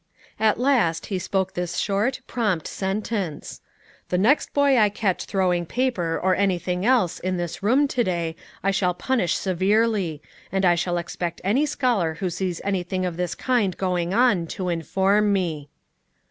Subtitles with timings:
[0.39, 3.61] At last he spoke this short, prompt sentence:
[4.09, 8.35] "The next boy I catch throwing paper, or anything else, in this room to day,
[8.63, 10.19] I shall punish severely;
[10.51, 14.69] and I shall expect any scholar who sees anything of this kind going on to
[14.69, 15.69] inform me."